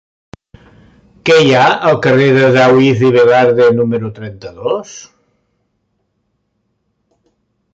Què 1.29 1.35
hi 1.47 1.51
ha 1.57 1.65
al 1.89 1.99
carrer 2.05 2.29
de 2.37 2.47
Daoíz 2.55 3.03
i 3.09 3.11
Velarde 3.17 3.67
número 3.81 4.09
trenta-dos? 4.17 4.97